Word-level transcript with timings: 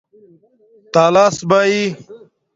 تالس 0.93 1.35
بائئ 1.49 1.81